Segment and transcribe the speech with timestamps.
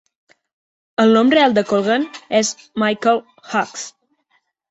[1.03, 2.07] El nom real de Colgan
[2.39, 2.51] es
[2.85, 3.87] Michael Hughes.